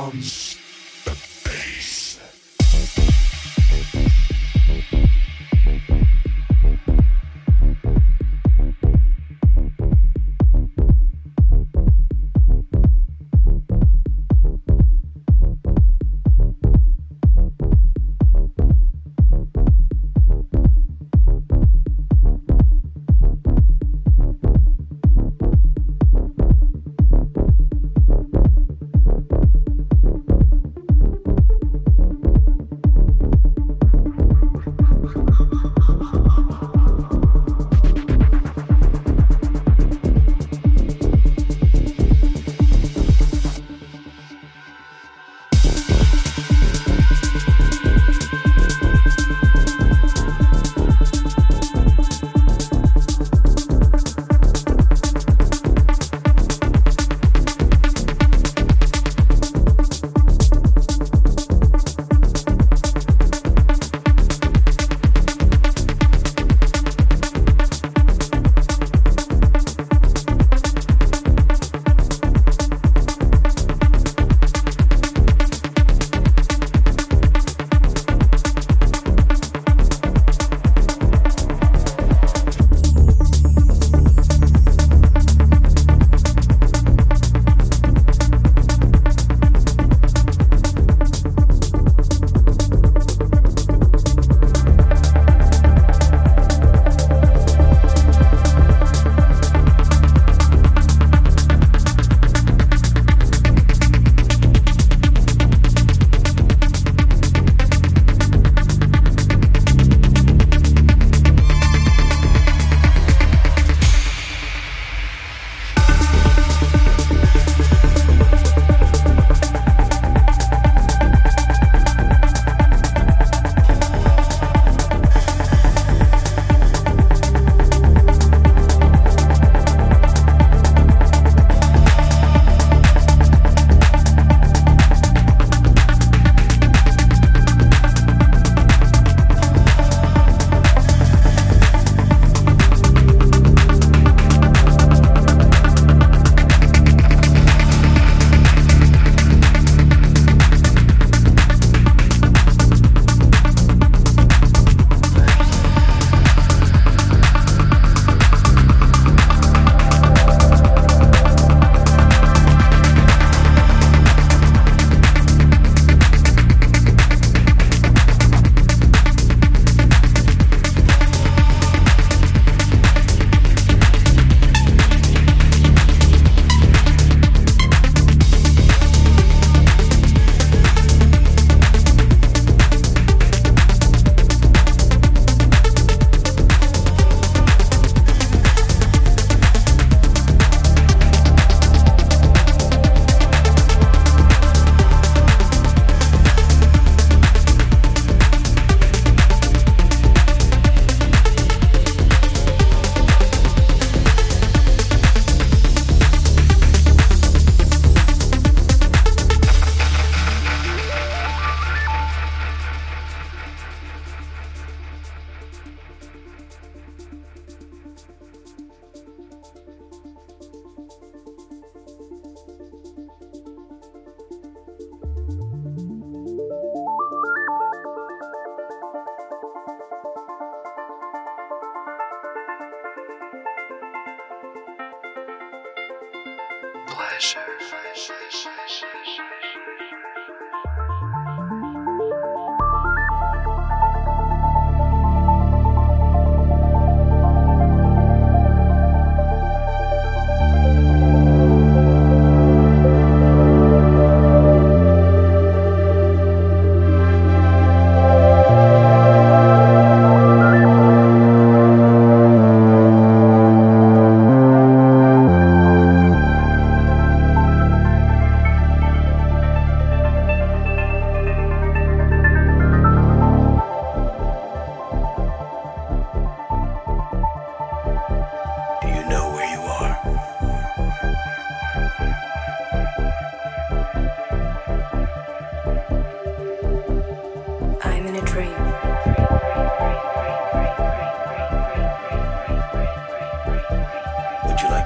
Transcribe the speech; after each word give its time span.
Sounds. 0.00 0.69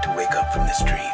To 0.05 0.13
wake 0.13 0.37
up 0.37 0.53
from 0.53 0.67
this 0.67 0.83
dream. 0.83 1.11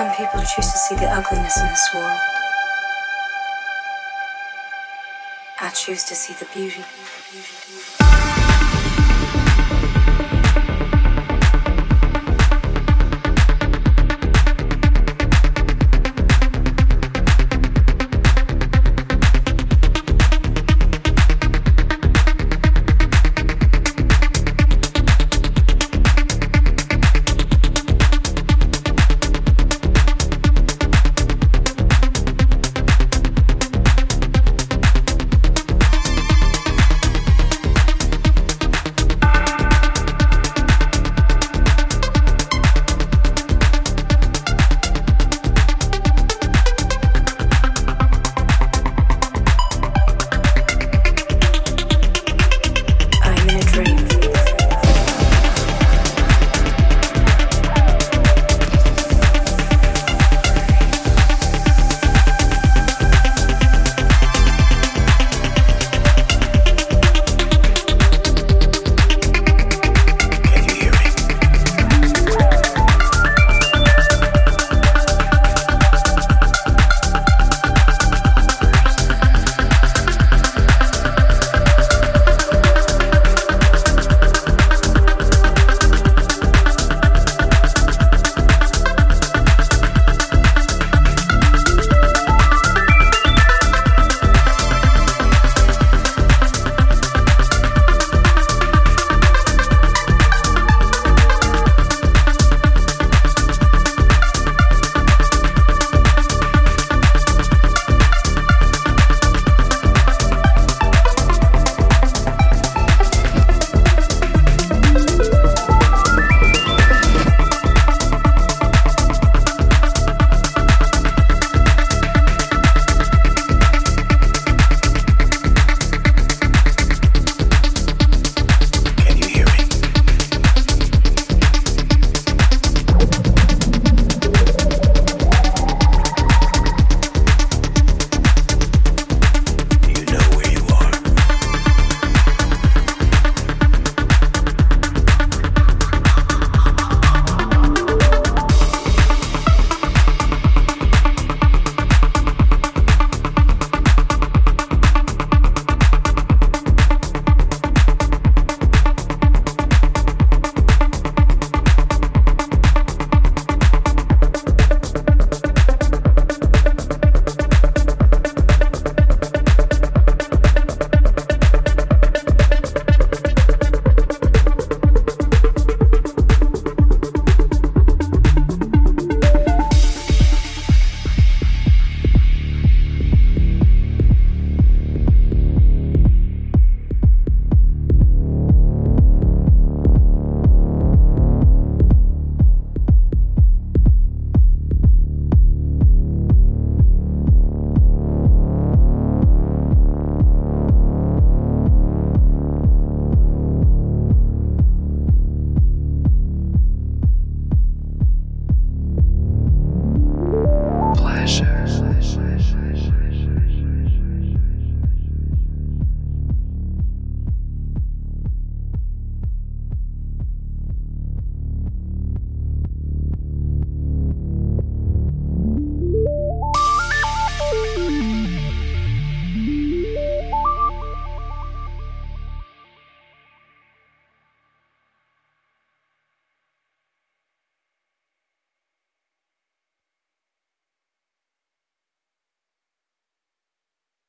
Some 0.00 0.12
people 0.12 0.40
choose 0.40 0.72
to 0.72 0.78
see 0.78 0.94
the 0.94 1.10
ugliness 1.12 1.60
in 1.60 1.68
this 1.68 1.90
world. 1.94 2.18
I 5.60 5.68
choose 5.74 6.04
to 6.04 6.14
see 6.14 6.32
the 6.32 6.46
beauty. 6.54 6.82